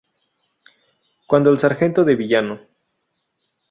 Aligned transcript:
Cuando 1.27 1.51
el 1.51 1.59
sargento 1.59 2.03
de 2.03 2.15
villano. 2.15 2.59